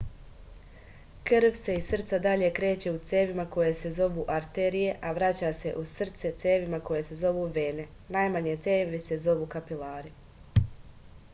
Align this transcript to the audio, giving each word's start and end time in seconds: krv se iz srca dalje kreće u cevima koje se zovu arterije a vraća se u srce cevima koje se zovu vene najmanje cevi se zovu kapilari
krv 1.29 1.57
se 1.57 1.73
iz 1.79 1.89
srca 1.91 2.17
dalje 2.21 2.47
kreće 2.59 2.93
u 2.93 2.97
cevima 3.09 3.45
koje 3.55 3.73
se 3.81 3.91
zovu 3.97 4.23
arterije 4.37 4.95
a 5.09 5.11
vraća 5.17 5.51
se 5.59 5.75
u 5.83 5.83
srce 5.91 6.33
cevima 6.45 6.79
koje 6.89 7.03
se 7.09 7.19
zovu 7.21 7.43
vene 7.59 7.85
najmanje 8.17 8.57
cevi 8.69 9.03
se 9.09 9.19
zovu 9.27 9.45
kapilari 9.57 10.11